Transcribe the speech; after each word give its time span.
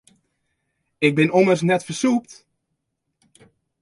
Ik 1.07 1.13
bin 1.19 1.33
ommers 1.39 1.63
net 1.67 1.85
fersûpt. 1.87 2.31